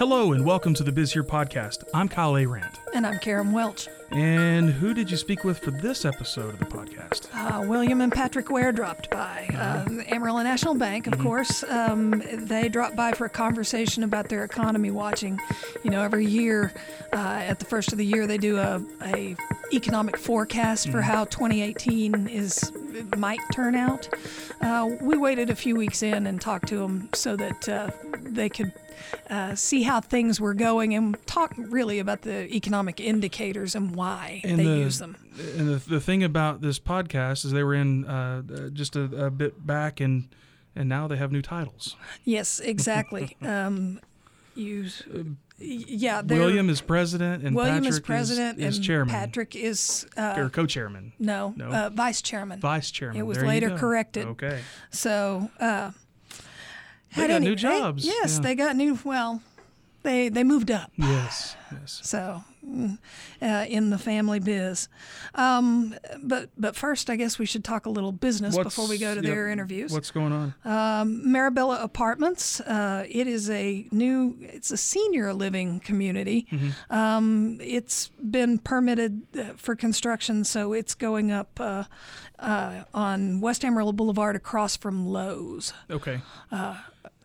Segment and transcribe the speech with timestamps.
[0.00, 1.84] Hello and welcome to the Biz Here podcast.
[1.92, 2.78] I'm Kyle Arant.
[2.94, 3.86] And I'm Karen Welch.
[4.10, 7.28] And who did you speak with for this episode of the podcast?
[7.34, 9.46] Uh, William and Patrick Ware dropped by.
[9.54, 11.64] Uh, Amarillo National Bank, of course.
[11.64, 15.38] Um, they dropped by for a conversation about their economy watching.
[15.84, 16.72] You know, every year
[17.12, 19.36] uh, at the first of the year, they do a, a
[19.70, 22.72] economic forecast for how 2018 is
[23.18, 24.08] might turn out.
[24.62, 27.90] Uh, we waited a few weeks in and talked to them so that uh,
[28.22, 28.72] they could
[29.28, 34.40] uh, see how things were going and talk really about the economic indicators and why
[34.44, 35.16] And they the- use them.
[35.56, 39.26] And the, the thing about this podcast is they were in uh, uh, just a,
[39.26, 40.28] a bit back and
[40.76, 41.96] and now they have new titles.
[42.24, 43.36] Yes, exactly.
[43.42, 44.00] um,
[44.54, 44.86] you,
[45.58, 46.22] yeah.
[46.22, 50.34] William is president and William Patrick is president is, is and chairman Patrick is uh,
[50.36, 51.66] or co-chairman, no, No.
[51.68, 52.60] Uh, vice chairman.
[52.60, 53.16] vice chairman.
[53.18, 54.26] It was There later corrected.
[54.26, 54.60] Okay.
[54.90, 55.90] So uh,
[57.16, 58.40] They got any- new they- jobs, yes, yeah.
[58.40, 58.98] they got new.
[59.04, 59.42] Well,
[60.02, 60.90] they they moved up.
[60.96, 61.56] Yes.
[61.72, 62.00] Yes.
[62.02, 62.98] So, mm,
[63.40, 64.88] uh, in the family biz,
[65.36, 69.14] um, but but first, I guess we should talk a little business before we go
[69.14, 69.92] to What's- their interviews.
[69.92, 70.54] What's going on?
[70.64, 72.60] Um, Marabella Apartments.
[72.60, 74.36] Uh, it is a new.
[74.40, 76.46] It's a senior living community.
[76.50, 76.92] Mm-hmm.
[76.92, 81.84] Um, it's been permitted uh, for construction, so it's going up uh,
[82.40, 85.72] uh, on West Amarillo Boulevard across from Lowe's.
[85.90, 86.20] Okay.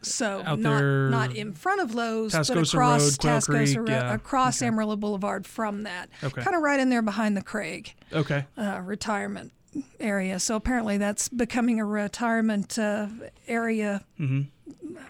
[0.06, 3.89] So Out not there- not in front of Lowe's, but across Road, Tascosa Creek, Road,
[3.89, 4.14] yeah.
[4.14, 4.67] across Okay.
[4.67, 6.09] Amarillo Boulevard from that.
[6.23, 6.42] Okay.
[6.44, 8.45] Kind of right in there behind the Craig Okay.
[8.58, 9.52] uh, retirement
[10.00, 10.39] area.
[10.39, 13.08] So apparently that's becoming a retirement uh,
[13.48, 14.03] area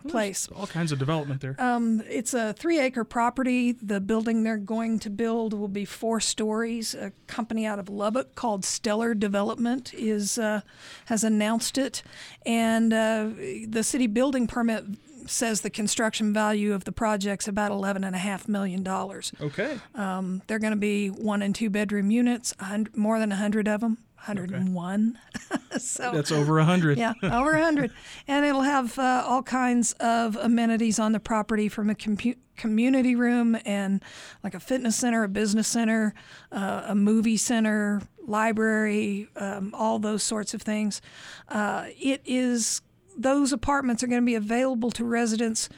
[0.08, 0.48] place.
[0.56, 1.56] All kinds of development there.
[1.60, 3.72] Um, it's a three acre property.
[3.72, 6.94] The building they're going to build will be four stories.
[6.94, 10.62] A company out of Lubbock called Stellar Development is uh,
[11.06, 12.04] has announced it,
[12.46, 13.30] and uh,
[13.68, 14.86] the city building permit
[15.28, 19.32] says the construction value of the project's about eleven and a half million dollars.
[19.42, 19.80] okay.
[19.96, 22.54] Um, they're going to be one and two bedroom units,
[22.96, 25.18] more than hundred of them, hundred and one.
[25.78, 26.98] so That's over a hundred.
[26.98, 27.92] yeah, over a 100.
[28.28, 33.16] and it'll have uh, all kinds of amenities on the property from a compu- community
[33.16, 34.04] room and
[34.44, 36.14] like a fitness center, a business center,
[36.52, 41.02] uh, a movie center, library, um, all those sorts of things.
[41.50, 42.82] Uh, it is,
[43.18, 45.70] those apartments are going to be available to residents.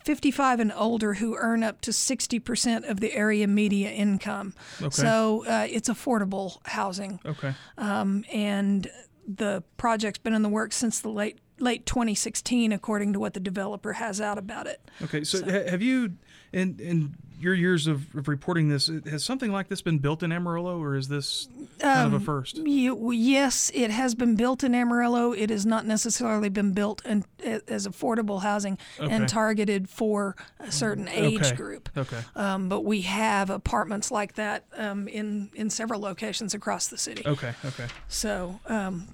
[0.00, 4.54] Uh, 55 and older who earn up to 60% of the area median income.
[4.80, 4.90] Okay.
[4.90, 7.54] So uh, it's affordable housing Okay.
[7.78, 8.90] um, and
[9.28, 13.40] the project's been in the works since the late late 2016, according to what the
[13.40, 14.80] developer has out about it.
[15.02, 15.22] Okay.
[15.24, 16.14] So, ha- have you,
[16.52, 20.30] in in your years of, of reporting this, has something like this been built in
[20.30, 22.58] Amarillo, or is this kind Um, of a first?
[22.58, 25.32] You, yes, it has been built in Amarillo.
[25.32, 27.24] It has not necessarily been built in,
[27.66, 29.10] as affordable housing Okay.
[29.10, 31.56] and targeted for a certain age Okay.
[31.56, 31.88] group.
[31.96, 32.20] Okay.
[32.36, 37.22] Um, but we have apartments like that um, in in several locations across the city.
[37.24, 37.54] Okay.
[37.64, 37.86] Okay.
[38.08, 39.08] So um,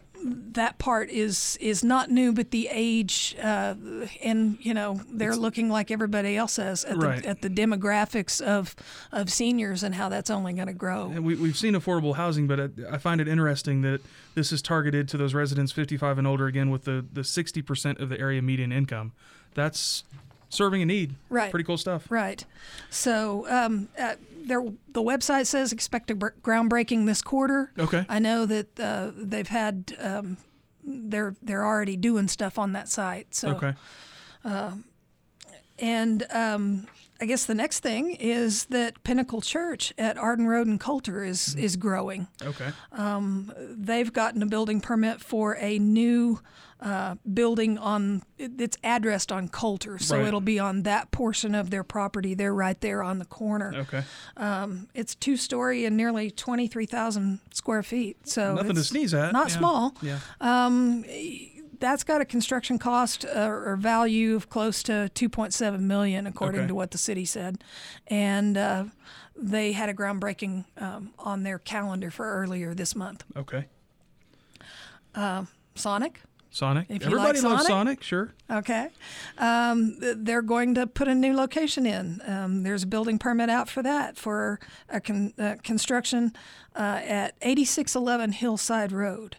[0.53, 3.75] that part is is not new, but the age uh,
[4.23, 7.23] and you know they're looking like everybody else is at Right.
[7.23, 8.75] the at the demographics of
[9.13, 11.11] of seniors and how that's only going to grow.
[11.15, 14.01] And we, we've seen affordable housing, but I, I find it interesting that
[14.35, 18.09] this is targeted to those residents 55 and older, again, with the, the 60% of
[18.09, 19.13] the area median income.
[19.55, 20.05] That's
[20.49, 21.15] serving a need.
[21.31, 21.51] Right.
[21.51, 22.07] Pretty cool stuff.
[22.11, 22.45] Right.
[22.91, 24.15] So um, uh,
[24.47, 27.73] there, the website says expect a br- groundbreaking this quarter.
[27.79, 28.07] Okay.
[28.09, 29.95] I know that uh, they've had.
[30.01, 30.39] Um,
[30.89, 33.35] they're they're already doing stuff on that site.
[33.35, 33.75] So Okay.
[35.79, 36.87] And um,
[37.21, 41.55] I guess the next thing is that Pinnacle Church at Arden Road and Coulter is
[41.55, 42.29] is growing.
[42.43, 42.71] Okay.
[43.59, 46.41] They've gotten a building permit for a new
[46.81, 50.27] uh, building on it's addressed on Coulter, so Right.
[50.27, 52.35] it'll be on that portion of their property.
[52.35, 53.73] They're right there on the corner.
[53.75, 54.03] Okay.
[54.37, 58.29] Um, it's two story and nearly twenty three thousand square feet.
[58.29, 59.33] So Nothing to sneeze at.
[59.33, 59.57] Not Yeah.
[59.59, 59.95] small.
[60.03, 60.19] Yeah.
[60.41, 61.05] Um,
[61.81, 66.69] that's got a construction cost uh, or value of close to 2.7 million, according Okay.
[66.69, 67.63] to what the city said,
[68.09, 68.85] and uh,
[69.37, 73.25] they had a groundbreaking um, on their calendar for earlier this month.
[73.37, 73.67] Okay.
[75.75, 76.87] Sonic, Sonic.
[76.89, 77.67] If Everybody like loves Sonic.
[77.67, 78.33] Sonic, sure.
[78.51, 78.89] okay,
[79.39, 82.21] um, they're going to put a new location in.
[82.27, 84.59] Um, there's a building permit out for that for
[84.89, 86.33] a con- uh, construction
[86.75, 89.37] uh, at 8611 Hillside Road.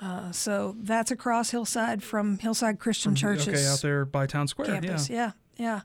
[0.00, 4.68] Uh, so that's across Hillside from Hillside Christian Church's Okay, out there by Town Square.
[4.80, 5.10] campus.
[5.10, 5.16] Yeah.
[5.16, 5.30] Yeah.
[5.56, 5.82] Yeah,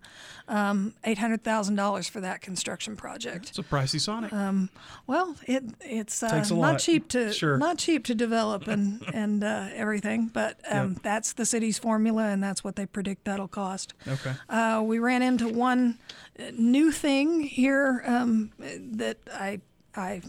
[0.48, 3.50] um, eight hundred thousand dollars for that construction project.
[3.50, 4.32] It's a pricey Sonic.
[5.06, 6.80] Well, it it's uh, not lot.
[6.80, 7.58] cheap to Sure.
[7.58, 11.02] not cheap to develop and and uh, everything, but um, Yep.
[11.04, 13.94] that's the city's formula, and that's what they predict that'll cost.
[14.08, 14.32] okay.
[14.48, 15.98] Uh, we ran into one
[16.54, 19.60] new thing here um, that I
[19.94, 20.22] I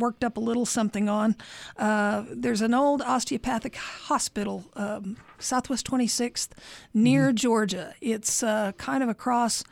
[0.00, 1.36] worked up a little something on.
[1.76, 6.48] Uh, there's an old osteopathic hospital, um, Southwest 26th,
[6.92, 7.94] near Georgia.
[8.00, 9.62] It's uh, kind of across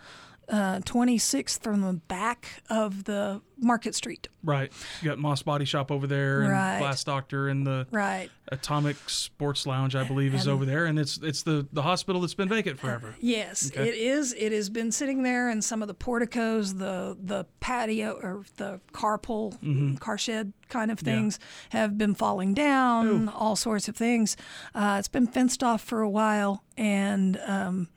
[0.48, 4.28] uh, 26th from the back of the Market Street.
[4.42, 4.72] Right.
[5.02, 6.78] You got Moss Body Shop over there, and Right.
[6.78, 8.30] Glass Doctor, and the Right.
[8.50, 12.20] Atomic Sports Lounge, I believe, is And- over there, and it's it's the the hospital
[12.20, 13.14] that's been vacant forever.
[13.20, 13.88] Yes, Okay.
[13.88, 14.32] it is.
[14.38, 18.80] It has been sitting there, and some of the porticos, the the patio or the
[18.92, 21.08] carpool, car shed kind of Mm-hmm.
[21.08, 21.14] Yeah.
[21.16, 21.38] things
[21.70, 23.28] have been falling down.
[23.28, 24.36] All sorts of things.
[24.74, 27.88] Uh, it's been fenced off for a while, and um,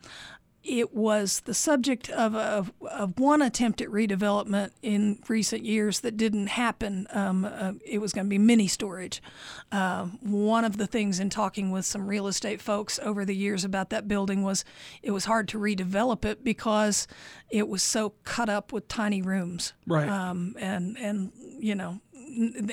[0.64, 6.18] it was the subject of, a, of one attempt at redevelopment in recent years that
[6.18, 7.08] didn't happen.
[7.12, 9.24] Um, uh, it was going to be mini storage.
[9.72, 13.64] Uh, one of the things in talking with some real estate folks over the years
[13.64, 14.64] about that building was
[15.02, 17.08] it was hard to redevelop it because
[17.50, 19.74] it was so cut up with tiny rooms.
[19.88, 20.08] Right.
[20.08, 22.02] Um, and, and, you know,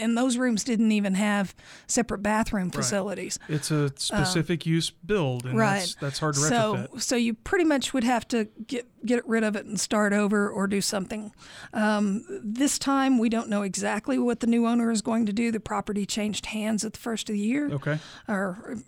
[0.01, 1.55] and those rooms didn't even have
[1.87, 3.39] separate bathroom facilities.
[3.49, 5.79] It's a specific use build, and Um, Right.
[5.81, 6.51] that's, that's hard to retrofit.
[6.51, 10.13] So so you pretty much would have to get get rid of it and start
[10.13, 11.33] over or do something.
[11.73, 15.53] Um, this time we don't know exactly what the new owner is going to do.
[15.53, 17.99] The property changed hands at the first of the year Okay.
[18.27, 18.79] or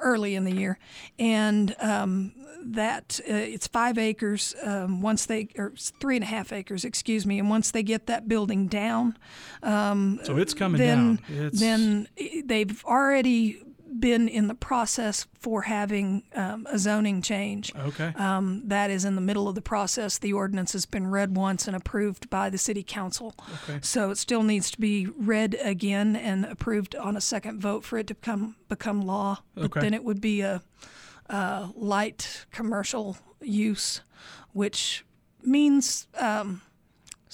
[0.00, 0.78] early in the year,
[1.18, 2.32] and um,
[2.64, 4.54] that uh, it's five acres.
[4.62, 8.06] Um, once they or three and a half acres, excuse me, and once they get
[8.06, 9.16] that building down,
[10.24, 11.46] So it's coming then down.
[11.46, 12.08] It's, then
[12.44, 13.62] they've already
[13.98, 17.72] been in the process for having um, a zoning change.
[17.76, 18.12] okay.
[18.16, 20.18] Um, that is in the middle of the process.
[20.18, 23.34] The ordinance has been read once and approved by the city council.
[23.68, 23.78] Okay.
[23.82, 27.98] So it still needs to be read again and approved on a second vote for
[27.98, 29.42] it to become become law.
[29.54, 29.80] But Okay.
[29.80, 30.62] then it would be a,
[31.26, 34.00] a light commercial use,
[34.52, 35.04] which
[35.42, 36.62] means um,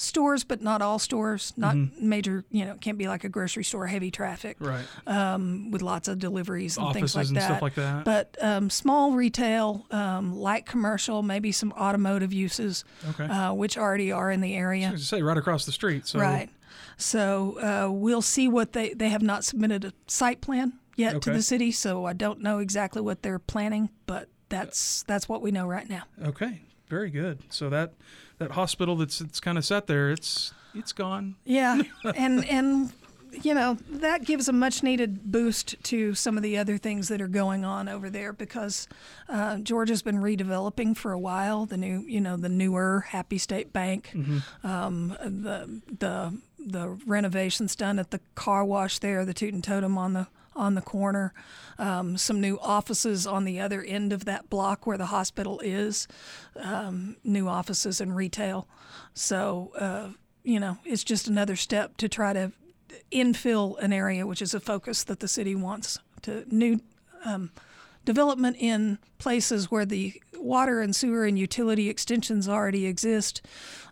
[0.01, 1.53] stores, but not all stores.
[1.57, 2.45] Not major.
[2.51, 4.85] You know, it can't be like a grocery store, heavy traffic right.
[5.07, 7.45] um, with lots of deliveries and Offices things like and that.
[7.45, 8.05] stuff like that.
[8.05, 13.25] But um, small retail, um, light commercial, maybe some automotive uses, Okay.
[13.25, 14.97] uh, which already are in the area.
[14.99, 16.07] say right across the street.
[16.07, 16.49] So Right.
[16.97, 21.33] So uh, we'll see what they they have not submitted a site plan yet to
[21.33, 25.51] the city, so I don't know exactly what they're planning, but that's that's what we
[25.51, 26.03] know right now.
[26.23, 26.61] Okay.
[26.91, 27.39] Very good.
[27.51, 27.95] So that
[28.39, 31.37] that hospital that's it's kind of set there, it's it's gone.
[31.45, 31.83] Yeah,
[32.17, 32.93] and and
[33.31, 37.21] you know that gives a much needed boost to some of the other things that
[37.21, 38.89] are going on over there because
[39.29, 41.65] uh, Georgia's been redeveloping for a while.
[41.65, 44.11] The new, you know, the newer Happy State Bank,
[44.65, 49.97] um, the the the renovations done at the car wash there, the Toot and Totum
[49.97, 51.33] on the on the corner,
[51.79, 56.09] um, some new offices on the other end of that block where the hospital is,
[56.57, 58.69] um, new offices and retail.
[59.15, 60.09] So, uh,
[60.43, 62.53] you know, it's just another step to try to
[63.13, 66.81] infill an area, which is a focus that the city wants to new
[67.25, 67.51] um,
[68.05, 73.43] development in places where the water and sewer and utility extensions already exist.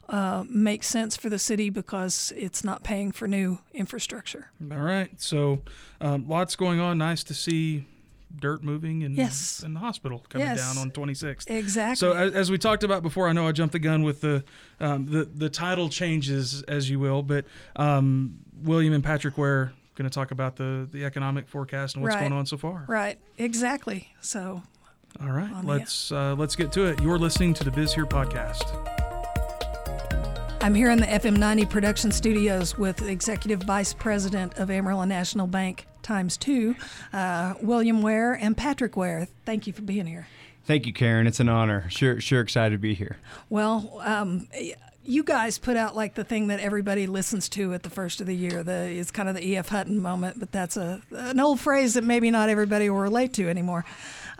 [0.08, 4.50] Uh, makes sense for the city because it's not paying for new infrastructure.
[4.72, 5.10] All right.
[5.20, 5.60] So
[6.00, 6.96] um, lots going on.
[6.96, 7.84] Nice to see
[8.34, 9.62] dirt moving and Yes.
[9.62, 10.58] and the hospital coming Yes.
[10.58, 11.50] down on 26th.
[11.50, 11.96] Exactly.
[11.96, 14.44] So as, as we talked about before, I know I jumped the gun with the
[14.80, 17.44] um, the the title changes, as you will, but
[17.76, 22.14] um, William and Patrick Ware going to talk about the the economic forecast and what's
[22.14, 22.20] Right.
[22.22, 22.84] going on so far.
[22.88, 23.18] right.
[23.36, 24.08] Exactly.
[24.22, 24.62] So
[25.20, 27.02] All right, let's uh, let's get to it.
[27.02, 28.97] You're listening to the Biz Here podcast.
[30.60, 35.86] I'm here in the FM90 production studios with Executive Vice President of Amarillo National Bank
[36.02, 36.74] times two,
[37.12, 39.28] uh, William Ware and Patrick Ware.
[39.46, 40.26] Thank you for being here.
[40.64, 41.26] Thank you, Karen.
[41.26, 41.88] It's an honor.
[41.88, 43.18] Sure, sure excited to be here.
[43.48, 44.48] Well, um,
[45.04, 48.26] you guys put out like the thing that everybody listens to at the first of
[48.26, 48.62] the year.
[48.62, 49.68] The it's kind of the E.F.
[49.68, 53.48] Hutton moment, but that's a an old phrase that maybe not everybody will relate to
[53.48, 53.86] anymore.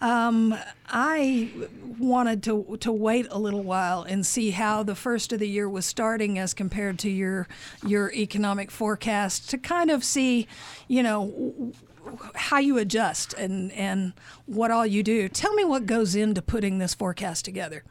[0.01, 0.57] Um,
[0.89, 1.51] I
[1.99, 5.69] wanted to to wait a little while and see how the first of the year
[5.69, 7.49] was starting as compared to your
[7.85, 10.47] your economic forecast to kind of see,
[10.87, 11.73] you know,
[12.35, 14.13] how you adjust and and
[14.47, 15.29] what all you do.
[15.29, 17.83] Tell me what goes into putting this forecast together.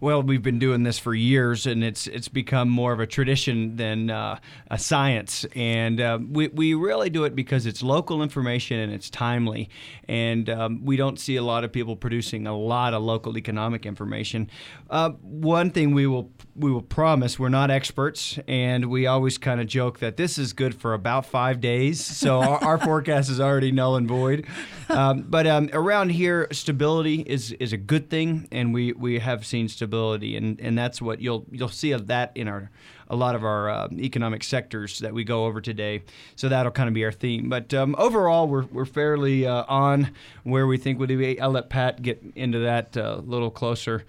[0.00, 3.76] Well, we've been doing this for years, and it's it's become more of a tradition
[3.76, 4.38] than uh,
[4.70, 5.46] a science.
[5.54, 9.70] And uh, we we really do it because it's local information and it's timely.
[10.08, 13.86] And um, we don't see a lot of people producing a lot of local economic
[13.86, 14.50] information.
[14.90, 19.60] Uh, one thing we will we will promise we're not experts, and we always kind
[19.60, 22.04] of joke that this is good for about five days.
[22.04, 24.46] So our, our forecast is already null and void.
[24.88, 29.46] Um, but um, around here, stability is is a good thing, and we we have
[29.46, 32.70] seen stability and and that's what you'll you'll see of that in our
[33.08, 36.02] a lot of our uh, economic sectors that we go over today.
[36.36, 37.48] So that'll kind of be our theme.
[37.48, 40.10] But um, overall, we're we're fairly uh, on
[40.42, 41.40] where we think we'll be.
[41.40, 44.04] I'll let Pat get into that a uh, little closer.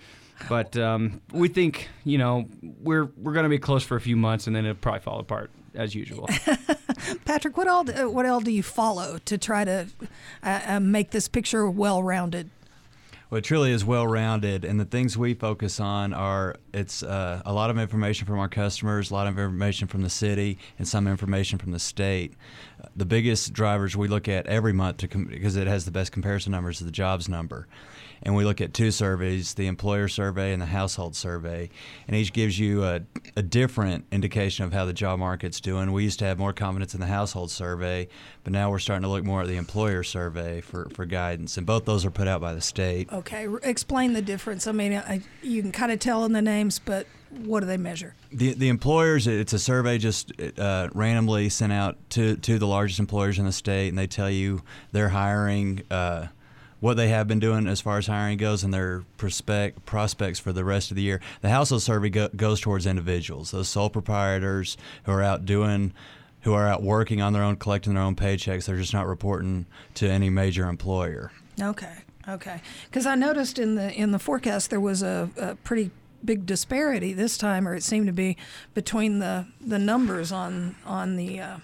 [0.50, 4.16] But um, we think you know we're we're going to be close for a few
[4.16, 6.28] months, and then it'll probably fall apart as usual.
[7.26, 9.88] Patrick, what all what all do you follow to try to
[10.44, 12.50] uh, uh make this picture well rounded?
[13.30, 17.42] Well, it truly is well rounded, and the things we focus on are it's uh,
[17.44, 20.88] a lot of information from our customers, a lot of information from the city, and
[20.88, 22.34] some information from the state.
[22.96, 26.82] The biggest drivers we look at every month because it has the best comparison numbers
[26.82, 27.68] is the jobs number.
[28.24, 31.70] And we look at two surveys the employer survey and the household survey.
[32.08, 33.02] And each gives you a,
[33.36, 35.92] a, different indication of how the job market's doing.
[35.92, 38.08] We used to have more confidence in the household survey
[38.44, 41.58] but now we're starting to look more at the employer survey for, for guidance.
[41.58, 43.12] And both those are put out by the state.
[43.12, 44.68] Okay explain the difference.
[44.68, 47.78] I mean I, you can kind of tell in the names but what do they
[47.78, 48.16] measure?
[48.32, 53.00] The the employers, it's a survey just uh, randomly sent out to to the largest
[53.00, 54.62] employers in the state, and they tell you
[54.92, 55.84] they're hiring.
[55.90, 56.28] Uh,
[56.82, 60.54] what they have been doing as far as hiring goes and their prospect prospects for
[60.54, 61.20] the rest of the year.
[61.42, 65.94] The household survey go, goes towards individuals, those sole proprietors who are out doing
[66.46, 68.66] who are out working on their own, collecting their own paychecks.
[68.66, 69.66] They're just not reporting
[69.96, 71.32] to any major employer.
[71.60, 71.94] Okay,
[72.30, 72.62] okay.
[72.86, 75.90] Because I noticed in the in the forecast there was a, a, pretty
[76.26, 78.38] big disparity this time, or it seemed to be
[78.74, 81.58] between the the numbers on on the uh,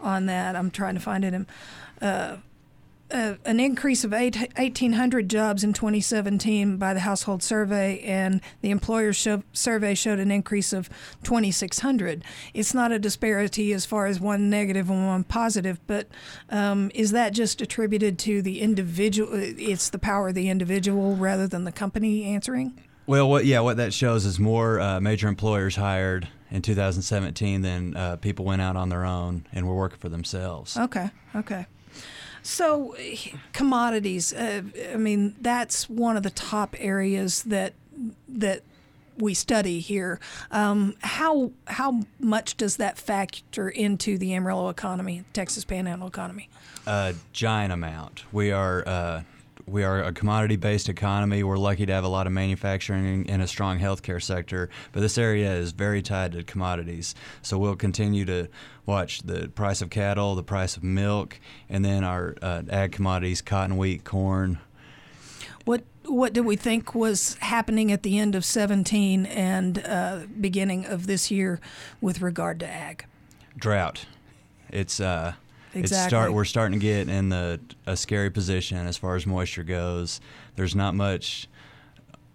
[0.00, 0.56] on that.
[0.56, 1.46] I'm trying to find it in.
[2.00, 2.36] Uh,
[3.10, 8.70] uh, an increase of 8, 1,800 jobs in 2017 by the household survey, and the
[8.70, 10.90] employer show, survey showed an increase of
[11.22, 12.24] 2,600.
[12.52, 16.08] It's not a disparity as far as one negative and one positive, but
[16.50, 19.30] um, is that just attributed to the individual?
[19.32, 22.76] It's the power of the individual rather than the company answering?
[23.06, 27.96] Well, what yeah, what that shows is more uh, major employers hired in 2017 than
[27.96, 30.76] uh, people went out on their own and were working for themselves.
[30.76, 31.66] Okay, okay.
[32.42, 32.94] So,
[33.52, 34.32] commodities.
[34.32, 37.74] Uh, I mean, that's one of the top areas that
[38.28, 38.62] that
[39.18, 40.20] we study here.
[40.50, 46.48] Um, how how much does that factor into the Amarillo economy, Texas Panhandle economy?
[46.86, 48.24] A giant amount.
[48.32, 48.86] We are.
[48.86, 49.22] Uh,
[49.66, 51.42] we are a commodity based economy.
[51.42, 55.18] We're lucky to have a lot of manufacturing and a strong healthcare sector, but this
[55.18, 57.14] area is very tied to commodities.
[57.42, 58.48] So we'll continue to
[58.86, 63.42] watch the price of cattle, the price of milk, and then our uh, ag commodities,
[63.42, 64.58] cotton, wheat, corn.
[65.64, 70.86] What what did we think was happening at the end of 17 and uh, beginning
[70.86, 71.60] of this year
[72.00, 73.06] with regard to ag?
[73.58, 74.06] Drought.
[74.70, 75.34] It's uh,
[75.76, 76.04] exactly.
[76.04, 76.32] It's start.
[76.32, 80.20] We're starting to get in the a scary position as far as moisture goes.
[80.56, 81.48] There's not much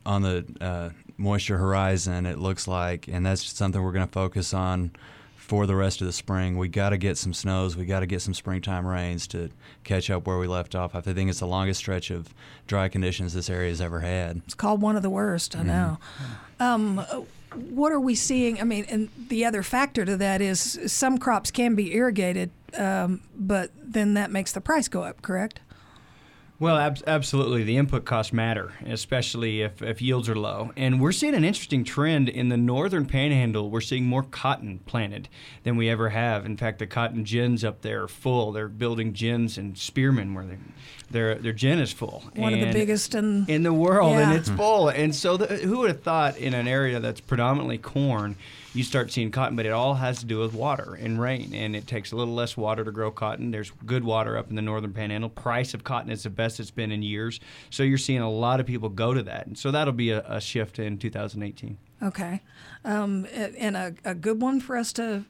[0.05, 2.25] on the uh, moisture horizon.
[2.25, 4.91] It looks like, and that's something we're going to focus on
[5.35, 6.57] for the rest of the spring.
[6.57, 7.75] We got to get some snows.
[7.75, 9.49] We got to get some springtime rains to
[9.83, 10.95] catch up where we left off.
[10.95, 12.33] I think it's the longest stretch of
[12.67, 14.41] dry conditions this area has ever had.
[14.45, 15.55] It's called one of the worst.
[15.55, 15.67] I mm-hmm.
[15.67, 15.97] know.
[16.59, 17.05] Um,
[17.53, 18.59] what are we seeing?
[18.59, 23.21] I mean, and the other factor to that is some crops can be irrigated, um,
[23.35, 25.21] but then that makes the price go up.
[25.21, 25.59] Correct?
[26.61, 27.63] Well, ab- absolutely.
[27.63, 30.71] The input costs matter, especially if, if yields are low.
[30.77, 33.71] And we're seeing an interesting trend in the northern panhandle.
[33.71, 35.27] We're seeing more cotton planted
[35.63, 36.45] than we ever have.
[36.45, 38.51] In fact, the cotton gins up there are full.
[38.51, 40.57] They're building gins in Spearman where they,
[41.09, 42.25] their their gin is full.
[42.35, 44.29] One and of the biggest in, in the world, yeah.
[44.29, 44.89] and it's full.
[44.89, 48.35] And so, the, who would have thought in an area that's predominantly corn–
[48.73, 51.75] you start seeing cotton, but it all has to do with water and rain, and
[51.75, 53.51] it takes a little less water to grow cotton.
[53.51, 55.29] There's good water up in the northern panhandle.
[55.29, 58.59] Price of cotton is the best it's been in years, so you're seeing a lot
[58.59, 61.77] of people go to that, and so that'll be a, a shift in 2018.
[62.03, 62.41] Okay,
[62.85, 65.25] um, and a, a good one for us to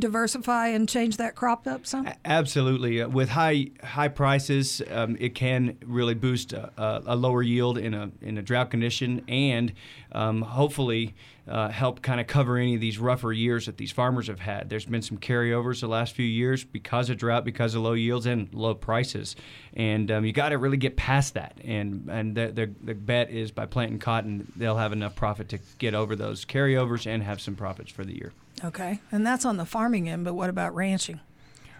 [0.00, 2.08] diversify and change that crop up some?
[2.24, 3.02] Absolutely.
[3.02, 7.94] Uh, with high high prices, um, it can really boost a, a, lower yield in
[7.94, 9.72] a in a drought condition, and
[10.12, 11.14] um, hopefully
[11.48, 14.68] uh, help kind of cover any of these rougher years that these farmers have had.
[14.70, 18.26] There's been some carryovers the last few years because of drought, because of low yields
[18.26, 19.36] and low prices,
[19.74, 21.58] and um, you got to really get past that.
[21.64, 25.58] And and the, the, the bet is by planting cotton, they'll have enough profit to
[25.78, 28.32] get over those carryovers and have some profits for the year.
[28.64, 30.24] Okay, and that's on the farming end.
[30.24, 31.20] But what about ranching?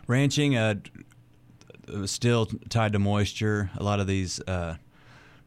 [0.07, 0.77] Ranching, uh,
[2.07, 3.71] still tied to moisture.
[3.77, 4.41] A lot of these.
[4.41, 4.77] Uh,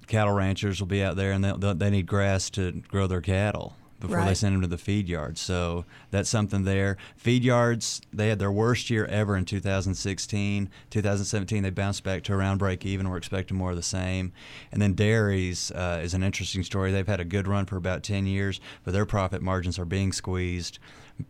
[0.06, 3.74] cattle ranchers will be out there and they, they need grass to grow their cattle
[4.04, 4.28] before right.
[4.28, 5.40] they send them to the feed yards.
[5.40, 6.98] So that's something there.
[7.16, 10.70] Feed yards, they had their worst year ever in 2016.
[10.90, 13.10] 2017, they bounced back to around break even.
[13.10, 14.34] We're expecting more of the same.
[14.74, 16.92] And then dairies uh, is an interesting story.
[16.92, 20.12] They've had a good run for about 10 years, but their profit margins are being
[20.12, 20.80] squeezed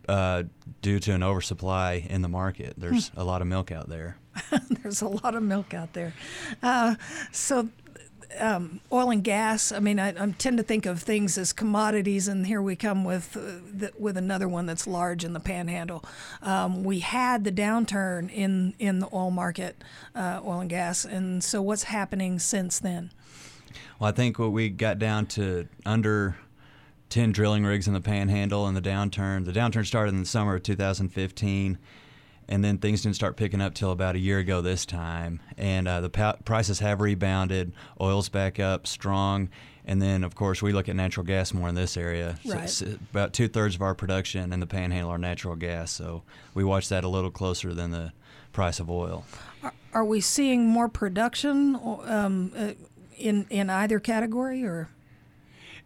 [0.08, 0.42] uh,
[0.82, 2.74] due to an oversupply in the market.
[2.76, 3.20] There's hmm.
[3.20, 4.16] a lot of milk out there.
[4.82, 6.12] There's a lot of milk out there.
[6.60, 6.96] Uh,
[7.30, 7.68] so
[8.38, 9.72] um, oil and gas.
[9.72, 13.04] I mean, I, I, tend to think of things as commodities, and here we come
[13.04, 16.04] with uh, the, with another one that's large in the Panhandle.
[16.42, 19.82] Um, we had the downturn in in the oil market,
[20.14, 23.10] uh, oil and gas, and so what's happening since then?
[23.98, 26.36] Well, I think what we got down to under
[27.10, 29.44] 10 drilling rigs in the Panhandle and the downturn.
[29.44, 31.78] The downturn started in the summer of 2015
[32.48, 35.40] and then things didn't start picking up till about a year ago this time.
[35.56, 39.48] And uh, the pa- prices have rebounded oil's back up strong
[39.84, 42.38] and then of course we look at natural gas more in this area.
[42.44, 42.68] Right.
[42.68, 46.22] so about two-thirds of our production in the panhandle are natural gas so
[46.54, 48.12] we watch that a little closer than the
[48.52, 49.24] price of oil.
[49.62, 52.72] Are, are we seeing more production um, uh,
[53.16, 54.88] in in either category or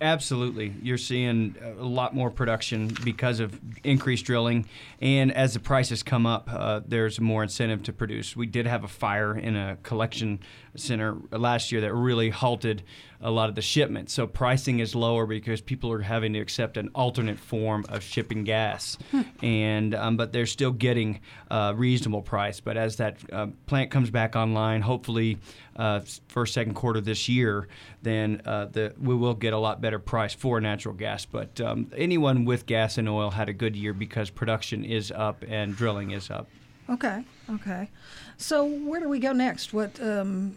[0.00, 0.74] Absolutely.
[0.80, 4.68] You're seeing a lot more production because of increased drilling.
[5.00, 8.36] And as the prices come up, uh, there's more incentive to produce.
[8.36, 10.38] We did have a fire in a collection
[10.76, 12.84] center last year that really halted
[13.20, 14.12] a lot of the shipments.
[14.12, 18.44] So pricing is lower because people are having to accept an alternate form of shipping
[18.44, 19.22] gas, hmm.
[19.42, 21.20] and um, but they're still getting
[21.50, 22.60] a reasonable price.
[22.60, 25.38] But as that uh, plant comes back online, hopefully
[25.76, 27.68] uh, first second quarter this year,
[28.02, 31.24] then uh, the we will get a lot better price for natural gas.
[31.24, 35.44] But um, anyone with gas and oil had a good year because production is up
[35.48, 36.48] and drilling is up.
[36.90, 37.24] Okay.
[37.50, 37.90] Okay.
[38.38, 39.74] So where do we go next?
[39.74, 40.56] What um,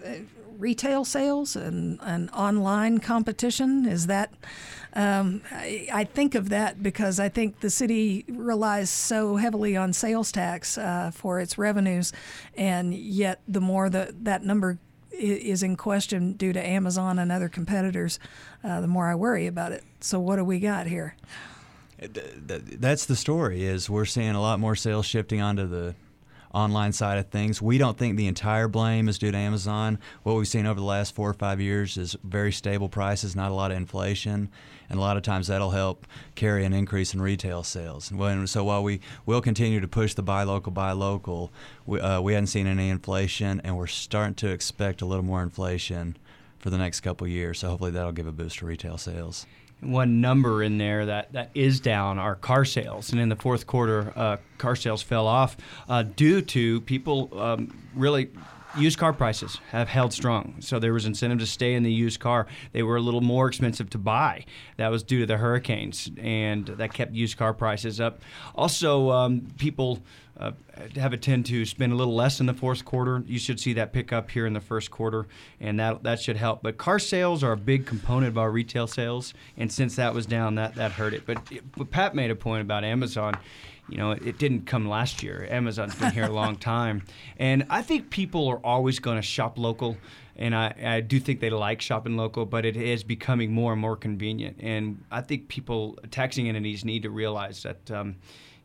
[0.57, 1.99] retail sales and,
[2.31, 4.31] online competition is that?
[4.93, 9.93] Um, I, I, think of that because I think the city relies so heavily on
[9.93, 12.11] sales tax uh, for its revenues,
[12.57, 14.79] and yet the more that that number
[15.11, 18.19] is in question due to Amazon and other competitors,
[18.63, 19.83] uh, the more I worry about it.
[20.01, 21.15] So what do we got here?
[21.99, 23.63] That's the story.
[23.63, 25.95] Is we're seeing a lot more sales shifting onto the
[26.53, 27.61] online side of things.
[27.61, 29.99] We don't think the entire blame is due to Amazon.
[30.23, 33.51] What we've seen over the last four or five years is very stable prices, not
[33.51, 34.49] a lot of inflation,
[34.89, 38.11] and a lot of times that'll help carry an increase in retail sales.
[38.11, 41.51] And so while we will continue to push the buy local, buy local,
[41.85, 45.43] we, uh, we haven't seen any inflation, and we're starting to expect a little more
[45.43, 46.17] inflation
[46.59, 47.59] for the next couple years.
[47.59, 49.45] So hopefully that'll give a boost to retail sales
[49.81, 53.11] one number in there that, that is down are car sales.
[53.11, 55.57] And in the fourth quarter, uh, car sales fell off
[55.89, 58.29] uh, due to people um, really
[58.77, 60.55] used car prices have held strong.
[60.59, 62.47] So there was incentive to stay in the used car.
[62.71, 64.45] They were a little more expensive to buy.
[64.77, 68.21] That was due to the hurricanes, and that kept used car prices up.
[68.55, 69.99] Also, um, people
[70.41, 70.51] uh,
[70.95, 73.23] have a tend to spend a little less in the fourth quarter.
[73.27, 75.27] You should see that pick up here in the first quarter,
[75.59, 76.63] and that that should help.
[76.63, 80.25] But car sales are a big component of our retail sales, and since that was
[80.25, 81.25] down, that that hurt it.
[81.25, 83.37] But, but Pat made a point about Amazon
[83.91, 85.45] you know, it, didn't come last year.
[85.49, 87.03] Amazon's been here a long time,
[87.37, 89.97] and I think people are always going to shop local,
[90.37, 93.81] and I, I do think they like shopping local, but it is becoming more and
[93.81, 97.91] more convenient, and I think people taxing entities need to realize that.
[97.91, 98.15] Um,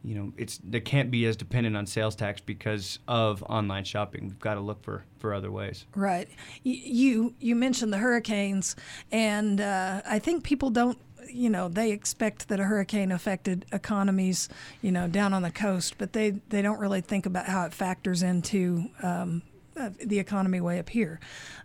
[0.07, 4.29] you know, it's they can't be as dependent on sales tax because of online shopping.
[4.29, 5.85] We've got to look for, for other ways.
[5.97, 6.29] Right.
[6.63, 8.77] You you mentioned the hurricanes,
[9.11, 10.97] and uh, I think people don't
[11.29, 14.49] you know they expect that a hurricane affected economies
[14.81, 17.75] you know down on the coast but they they don't really think about how it
[17.75, 19.43] factors into um,
[19.77, 21.19] uh, the economy way up here.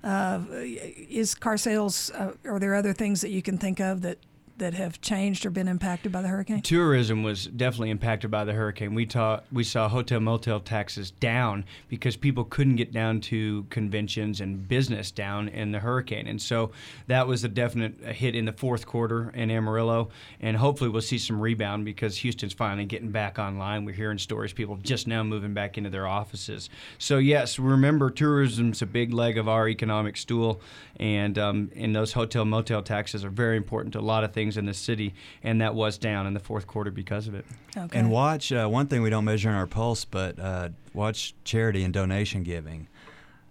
[0.03, 4.17] Uh, is car sales uh, are there other things that you can think of that
[4.61, 6.61] that have changed or been impacted by the hurricane?
[6.61, 8.93] Tourism was definitely impacted by the hurricane.
[8.93, 14.39] We taught, we saw hotel motel taxes down because people couldn't get down to conventions
[14.39, 16.71] and business down in the hurricane, and so
[17.07, 20.09] that was a definite hit in the fourth quarter in Amarillo.
[20.39, 23.83] And hopefully we'll see some rebound because Houston's finally getting back online.
[23.83, 26.69] We're hearing stories people just now moving back into their offices.
[26.99, 30.61] So yes, remember tourism's a big leg of our economic stool,
[30.97, 34.50] and um, and those hotel motel taxes are very important to a lot of things
[34.57, 37.45] in the city, and that was down in the fourth quarter because of it.
[37.77, 37.97] Okay.
[37.97, 41.83] And watch uh, one thing we don't measure in our pulse, but uh, watch charity
[41.83, 42.87] and donation giving.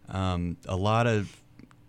[0.08, 1.36] Um, a lot of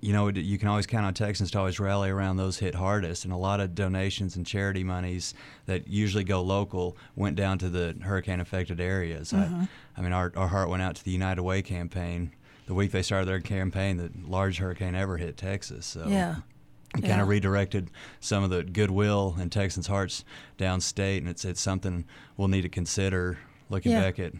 [0.03, 3.23] you know, you can always count on Texans to always rally around those hit hardest.
[3.23, 5.35] And a lot of donations and charity monies
[5.67, 9.31] that usually go local went down to the hurricane affected areas.
[9.31, 9.61] Mm-hmm.
[9.61, 12.31] I, I, mean, our, our heart went out to the United Way campaign
[12.71, 13.97] the week they started their campaign.
[13.97, 15.85] The large hurricane ever hit Texas.
[15.85, 16.37] So yeah.
[16.97, 20.25] It kind of redirected some of the goodwill and Texans' hearts
[20.57, 22.05] downstate, and it's it's something
[22.37, 23.37] we'll need to consider
[23.69, 24.01] looking Yeah.
[24.01, 24.33] back at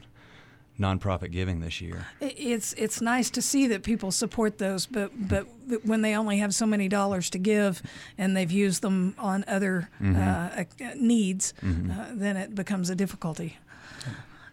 [0.79, 2.07] nonprofit giving this year.
[2.19, 5.47] It's it's nice to see that people support those, but but
[5.85, 7.81] when they only have so many dollars to give
[8.17, 10.63] and they've used them on other uh, uh,
[10.97, 13.57] needs, uh, then it becomes a difficulty.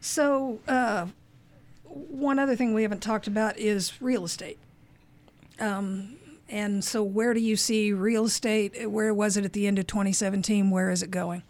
[0.00, 1.06] So uh,
[1.84, 4.58] one other thing we haven't talked about is real estate.
[5.58, 6.17] Um,
[6.48, 8.90] and so, where do you see real estate?
[8.90, 10.70] Where was it at the end of 2017?
[10.70, 11.42] Where is it going?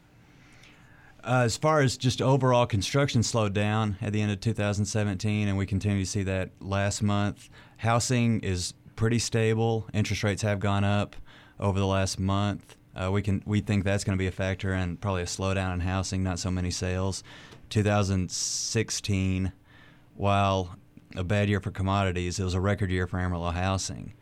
[1.24, 5.58] Uh, as far as just overall construction slowed down at the end of 2017, and
[5.58, 7.48] we continue to see that last month.
[7.78, 9.86] Housing is pretty stable.
[9.92, 11.16] Interest rates have gone up
[11.60, 12.76] over the last month.
[12.96, 15.74] Uh, we can we think that's going to be a factor and probably a slowdown
[15.74, 17.22] in housing, not so many sales.
[17.70, 19.52] 2016,
[20.16, 20.76] while
[21.14, 24.14] a bad year for commodities, it was a record year for Amarillo housing.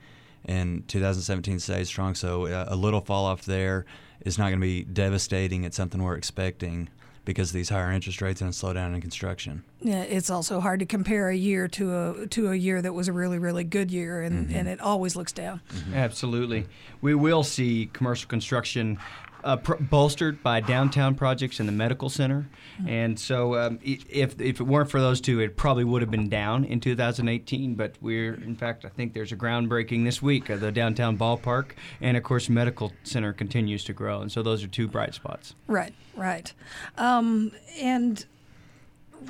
[0.47, 3.85] And 2017 stayed strong, so uh, a little fall off there
[4.25, 5.65] is not going to be devastating.
[5.65, 6.89] It's something we're expecting
[7.27, 9.65] because of these higher interest rates and a slowdown in construction.
[9.81, 13.09] Yeah, it's also hard to compare a year to a to a year that was
[13.09, 15.61] a really really good year, and, and it always looks down.
[15.93, 16.67] Absolutely.
[17.03, 18.99] We will see commercial construction
[19.47, 22.49] uh, pr- bolstered by downtown projects in the medical center.
[22.87, 26.29] And so, um, if, if it weren't for those two, it probably would have been
[26.29, 27.77] down in 2018.
[27.77, 31.71] But we're, in fact, I think there's a groundbreaking this week of the downtown ballpark.
[32.01, 34.21] And of course, medical center continues to grow.
[34.21, 35.55] And so, those are two bright spots.
[35.69, 36.53] Right, right.
[36.99, 38.27] Um, and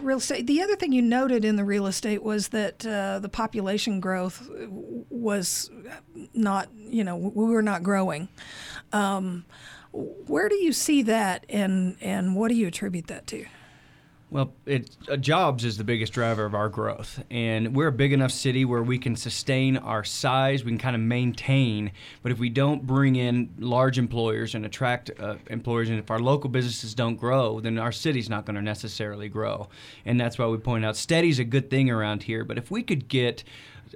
[0.01, 0.47] real estate.
[0.47, 4.49] The other thing you noted in the real estate was that uh, the population growth
[5.11, 5.71] was
[6.33, 8.29] not, you know, we were not growing.
[8.93, 9.45] Um,
[10.27, 13.47] where do you see that, and and what do you attribute that to?
[14.29, 18.13] Well, it, uh, jobs is the biggest driver of our growth, and we're a big
[18.13, 20.65] enough city where we can sustain our size.
[20.65, 21.93] We can kind of maintain,
[22.25, 26.19] but if we don't bring in large employers and attract uh, employers, and if our
[26.19, 29.69] local businesses don't grow, then our city's not going to necessarily grow.
[30.05, 32.45] And that's why we point out steady's a good thing around here.
[32.45, 33.45] But if we could get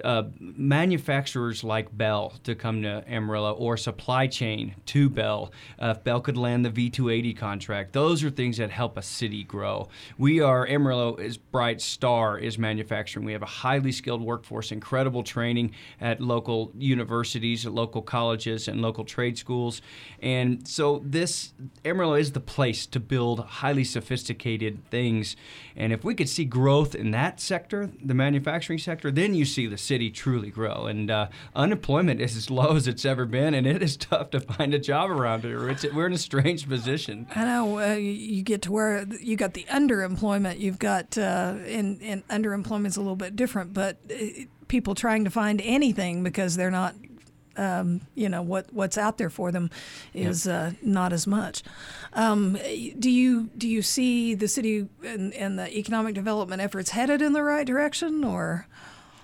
[0.03, 5.51] uh, manufacturers like Bell to come to Amarillo or supply chain to Bell.
[5.81, 9.43] Uh, if Bell could land the V280 contract, those are things that help a city
[9.43, 9.89] grow.
[10.17, 13.25] We are, Amarillo is bright star is manufacturing.
[13.25, 18.81] We have a highly skilled workforce, incredible training at local universities, at local colleges, and
[18.81, 19.81] local trade schools.
[20.21, 25.35] And so this, Amarillo is the place to build highly sophisticated things.
[25.75, 29.67] And if we could see growth in that sector, the manufacturing sector, then you see
[29.67, 30.85] the city truly grow.
[30.85, 34.39] And uh, unemployment is as low as it's ever been, and it is tough to
[34.39, 35.69] find a job around here.
[35.69, 37.27] It's, we're in a strange position.
[37.35, 40.59] I know uh, you- get to where you got the underemployment.
[40.59, 44.15] You've got uh, and and underemployment's a little bit different, but uh,
[44.67, 46.95] people trying to find anything because they're not.
[47.57, 49.69] Um, you know what what's out there for them
[50.13, 51.63] is uh, not as much.
[52.13, 52.57] Um,
[52.97, 57.33] do you do you see the city and, and the economic development efforts headed in
[57.33, 58.67] the right direction, or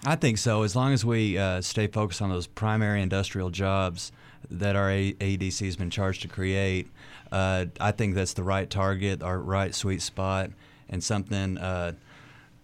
[0.08, 0.63] I think so.
[0.63, 4.13] As long as we uh, stay focused on those primary industrial jobs
[4.50, 6.88] that our A- AEDC has been charged to create,
[7.30, 10.52] uh, I think that's the right target, our right sweet spot,
[10.88, 11.91] and something uh,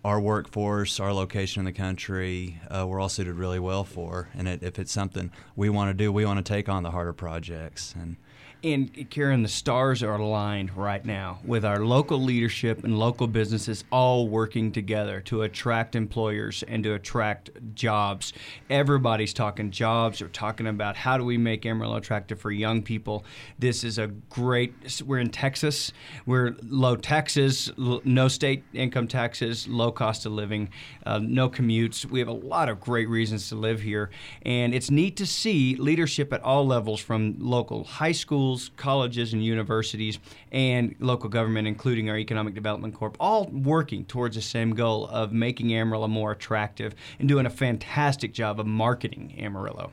[0.05, 4.29] our workforce, our location in the country, uh, we're all suited really well for.
[4.33, 6.91] And it, if it's something we want to do, we want to take on the
[6.91, 7.93] harder projects.
[7.99, 8.15] And
[8.63, 13.83] And Karen, the stars are aligned right now with our local leadership and local businesses
[13.91, 18.31] all working together to attract employers and to attract jobs.
[18.69, 20.19] Everybody's talking jobs.
[20.19, 23.25] They're talking about how do we make Amarillo attractive for young people.
[23.59, 24.73] This is a great.
[25.05, 25.91] We're in Texas.
[26.25, 30.69] We're low taxes, no state income taxes, low cost of living,
[31.05, 32.05] uh, no commutes.
[32.05, 34.09] We have a lot of great reasons to live here,
[34.43, 39.43] and it's neat to see leadership at all levels, from local high schools, colleges, and
[39.43, 40.19] universities,
[40.51, 45.31] and local government, including our Economic Development Corp, all working towards the same goal of
[45.31, 49.91] making Amarillo more attractive and doing a fantastic job of marketing Amarillo.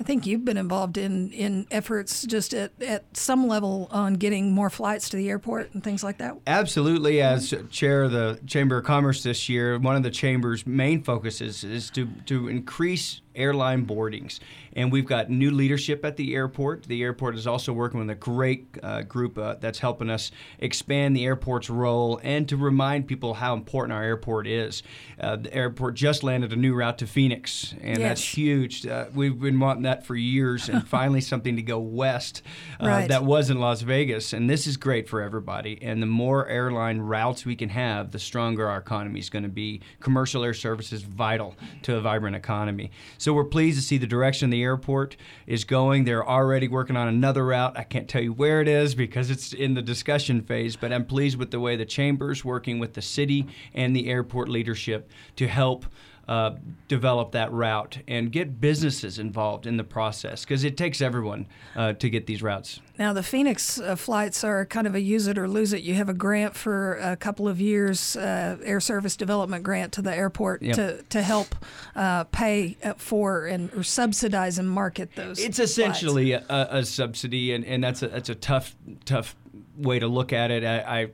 [0.00, 4.52] I think you've been involved in, in efforts just at, at some level on getting
[4.52, 6.36] more flights to the airport and things like that.
[6.46, 7.14] Absolutely.
[7.14, 7.64] Mm-hmm.
[7.64, 11.64] As chair of the Chamber of Commerce this year, one of the chamber's main focuses
[11.64, 14.40] is to, to increase airline boardings.
[14.74, 16.84] And we've got new leadership at the airport.
[16.84, 21.16] The airport is also working with a great uh, group uh, that's helping us expand
[21.16, 24.82] the airport's role and to remind people how important our airport is.
[25.18, 28.08] Uh, the airport just landed a new route to Phoenix, and Yes.
[28.08, 28.86] that's huge.
[28.86, 32.42] Uh, we've been wanting that for years, and finally something to go west
[32.80, 33.08] uh, Right.
[33.08, 34.32] that was in Las Vegas.
[34.32, 35.78] And this is great for everybody.
[35.82, 39.48] And the more airline routes we can have, the stronger our economy is going to
[39.48, 39.80] be.
[40.00, 42.90] Commercial air service is vital to a vibrant economy.
[43.16, 46.04] So we're pleased to see the direction the airport is going.
[46.04, 47.78] They're already working on another route.
[47.78, 51.04] I can't tell you where it is because it's in the discussion phase, but I'm
[51.04, 55.48] pleased with the way the chamber's working with the city and the airport leadership to
[55.48, 55.86] help
[56.28, 56.50] uh,
[56.88, 61.94] develop that route and get businesses involved in the process because it takes everyone uh,
[61.94, 62.80] to get these routes.
[62.98, 65.82] Now, the Phoenix uh, flights are kind of a use it or lose it.
[65.82, 70.02] You have a grant for a couple of years, uh, air service development grant to
[70.02, 70.76] the airport Yep.
[70.76, 71.54] to, to help
[71.94, 75.38] uh, pay uh, for and or subsidize and market those.
[75.38, 79.36] It's essentially a, a subsidy, and, and that's a that's a tough tough
[79.78, 80.64] way to look at it.
[80.64, 81.00] I.
[81.00, 81.10] I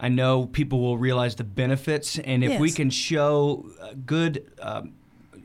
[0.00, 4.94] I know people will realize the benefits, and if we can show uh, good um,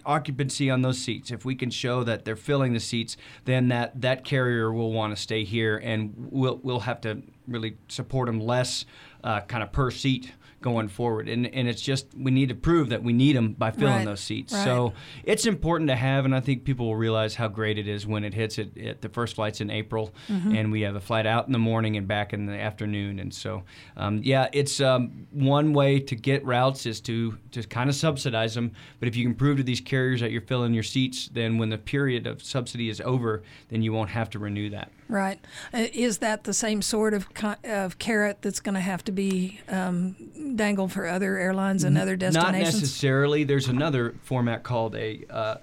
[0.05, 4.01] occupancy on those seats, if we can show that they're filling the seats, then that,
[4.01, 8.39] that carrier will want to stay here, and we'll we'll have to really support them
[8.39, 8.86] less,
[9.23, 11.29] uh, kind of per seat going forward.
[11.29, 14.05] And and it's just we need to prove that we need them by filling Right,
[14.05, 14.53] those seats.
[14.53, 14.63] right.
[14.63, 14.93] So
[15.23, 18.23] it's important to have, and I think people will realize how great it is when
[18.23, 18.75] it hits it.
[18.75, 20.55] it the first flight's in April, Mm-hmm.
[20.55, 23.19] and we have a flight out in the morning and back in the afternoon.
[23.19, 23.63] And so,
[23.97, 28.53] um, yeah, it's um, one way to get routes is to to kind of subsidize
[28.55, 28.71] them.
[28.99, 31.69] But if you can prove to these carriers that you're filling your seats, then when
[31.69, 34.91] the period of subsidy is over, then you won't have to renew that.
[35.09, 35.39] Right.
[35.73, 37.27] Uh, Is that the same sort of
[37.63, 40.15] of carrot that's going to have to be um,
[40.55, 42.73] dangled for other airlines and other destinations?
[42.75, 43.43] Not necessarily.
[43.43, 45.25] There's another format called a.
[45.27, 45.55] Uh,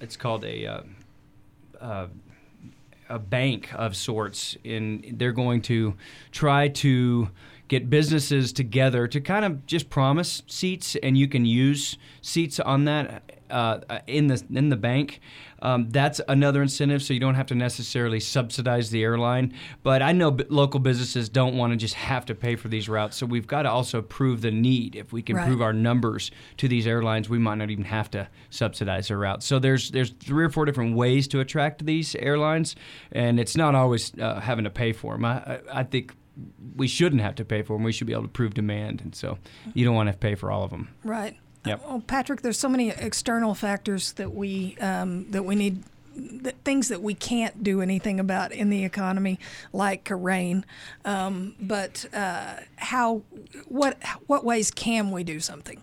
[0.00, 0.66] it's called a.
[0.66, 0.82] Uh,
[1.80, 2.06] uh,
[3.08, 5.94] a bank of sorts, and they're going to
[6.30, 7.28] try to
[7.72, 12.84] get businesses together to kind of just promise seats, and you can use seats on
[12.84, 15.20] that uh, in the in the bank.
[15.62, 19.54] Um, that's another incentive, so you don't have to necessarily subsidize the airline.
[19.82, 22.90] But I know b- local businesses don't want to just have to pay for these
[22.90, 24.94] routes, so we've got to also prove the need.
[24.94, 25.46] If we can Right.
[25.46, 29.46] prove our numbers to these airlines, we might not even have to subsidize their routes.
[29.46, 32.76] So there's there's three or four different ways to attract these airlines,
[33.12, 35.24] and it's not always uh, having to pay for them.
[35.24, 36.12] I, I, I think
[36.76, 37.84] we shouldn't have to pay for them.
[37.84, 39.38] We should be able to prove demand, and so
[39.74, 40.88] you don't want to pay for all of them.
[41.04, 41.36] Right.
[41.64, 41.82] Yep.
[41.84, 45.82] Well, Patrick, there's so many external factors that we um, that we need.
[46.14, 49.38] That things that we can't do anything about in the economy,
[49.72, 50.66] like rain,
[51.06, 53.22] um, but uh, how,
[53.66, 55.80] what, what ways can we do something?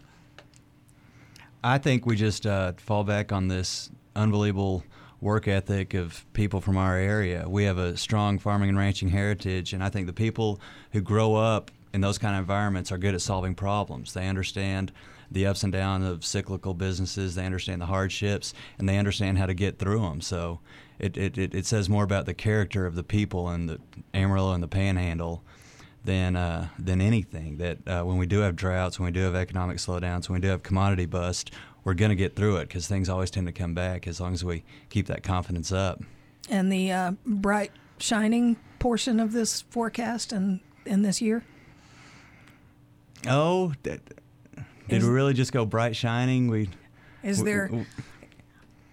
[1.63, 4.83] I think we just uh, fall back on this unbelievable
[5.21, 7.47] work ethic of people from our area.
[7.47, 10.59] We have a strong farming and ranching heritage, and I think the people
[10.91, 14.13] who grow up in those kind of environments are good at solving problems.
[14.13, 14.91] They understand
[15.31, 19.45] the ups and downs of cyclical businesses, they understand the hardships, and they understand how
[19.45, 20.21] to get through them.
[20.21, 20.59] So
[20.97, 23.79] it, it, it, says more about the character of the people in the
[24.13, 25.43] Amarillo and the Panhandle
[26.03, 27.57] than uh, than anything.
[27.57, 30.41] That uh, when we do have droughts, when we do have economic slowdowns, when we
[30.41, 31.51] do have commodity bust,
[31.83, 34.33] we're going to get through it because things always tend to come back as long
[34.33, 36.01] as we keep that confidence up.
[36.49, 41.43] And the uh, bright, shining portion of this forecast and in this year.
[43.27, 44.01] Oh, did,
[44.87, 46.47] did Is- we really just go bright shining?
[46.47, 46.69] We
[47.23, 47.67] Is w- there?
[47.67, 47.85] w-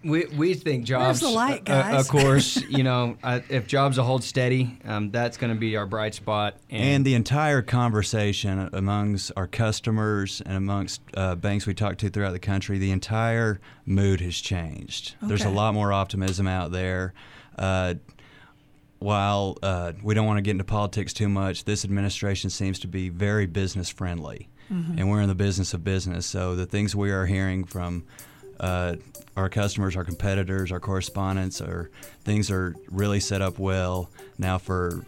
[0.05, 1.21] We, we think jobs.
[1.21, 2.01] the light, uh, uh, guys.
[2.01, 5.77] of course, you know, uh, if jobs will hold steady, um, that's going to be
[5.77, 6.57] our bright spot.
[6.71, 12.33] And the entire conversation amongst our customers and amongst uh, banks we talk to throughout
[12.33, 15.17] the country, the entire mood has changed.
[15.23, 17.13] There's a lot more optimism out there.
[17.59, 17.95] Uh,
[18.99, 22.89] while uh, we don't want to get into politics too much, this administration seems to
[22.89, 24.49] be very business friendly.
[24.69, 26.27] And we're in the business of business.
[26.27, 28.05] So the things we are hearing from
[28.61, 28.97] uh,
[29.37, 31.91] our customers, our competitors, our correspondents, our
[32.23, 35.05] things are really set up well now for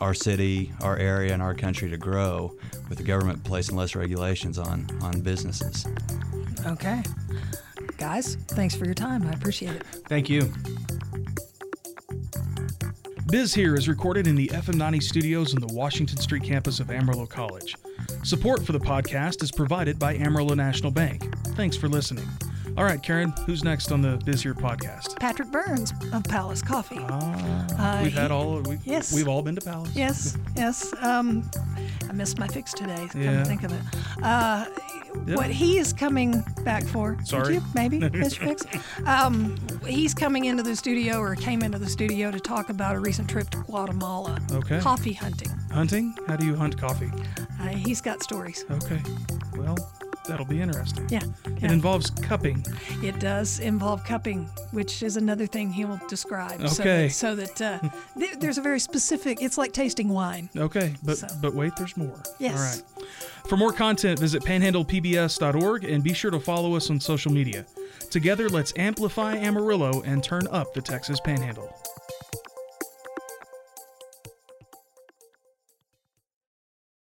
[0.00, 2.52] our city, our area, and our country to grow
[2.88, 5.86] with the government placing less regulations on, on businesses.
[6.66, 7.02] Okay.
[7.98, 9.26] Guys, thanks for your time.
[9.26, 9.84] I appreciate it.
[10.08, 10.52] Thank you.
[13.28, 17.26] Biz Here is recorded in the FM90 studios in the Washington Street campus of Amarillo
[17.26, 17.74] College.
[18.22, 21.34] Support for the podcast is provided by Amarillo National Bank.
[21.56, 22.28] Thanks for listening.
[22.76, 25.18] All right, Karen, who's next on the Here podcast?
[25.20, 26.98] Patrick Burns of Palace Coffee.
[27.08, 27.66] Ah,
[27.98, 28.60] Uh, we've had all.
[28.62, 29.12] We, Yes.
[29.12, 29.90] we've all been to Palace.
[29.94, 30.92] Yes, yes.
[31.00, 31.48] Um,
[32.08, 33.06] I missed my fix today.
[33.10, 33.38] Come Yeah.
[33.38, 33.80] to think of it.
[34.22, 34.66] Uh.
[35.26, 37.16] What he is coming back for?
[37.24, 37.54] Sorry.
[37.54, 37.62] you?
[37.72, 38.38] maybe Mr.
[38.38, 38.64] Fix.
[39.06, 39.54] Um,
[39.86, 43.30] he's coming into the studio or came into the studio to talk about a recent
[43.30, 44.40] trip to Guatemala.
[44.50, 44.80] Okay.
[44.80, 45.50] Coffee hunting.
[45.70, 46.16] Hunting?
[46.26, 47.12] How do you hunt coffee?
[47.60, 48.64] Uh, he's got stories.
[48.72, 49.00] Okay.
[49.56, 49.76] Well,
[50.28, 51.06] that'll be interesting.
[51.10, 51.20] Yeah.
[51.46, 52.64] It involves cupping.
[53.02, 56.60] It does involve cupping, which is another thing he will describe.
[56.60, 57.08] Okay.
[57.08, 59.42] So that, so that uh, there- there's a very specific.
[59.42, 60.48] It's like tasting wine.
[60.56, 62.22] Okay, but So- but wait, there's more.
[62.38, 62.56] Yes.
[62.56, 62.62] All
[63.04, 63.08] right.
[63.48, 67.66] For more content, visit panhandlepbs.org and be sure to follow us on social media.
[68.10, 71.74] Together, let's amplify Amarillo and turn up the Texas Panhandle.